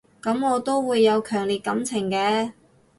[0.19, 2.53] 噉我都會有強烈感情嘅